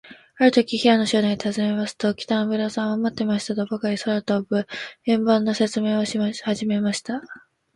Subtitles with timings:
[0.39, 4.65] あるとき、平野少年がたずねますと、北村さんは、まってましたとばかり、空とぶ
[5.05, 6.05] 円盤のせつめいをは
[6.55, 7.21] じめました。